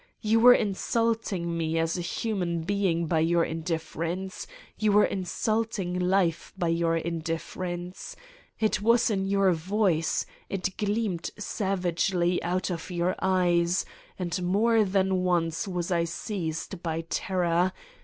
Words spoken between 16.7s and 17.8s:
by terror...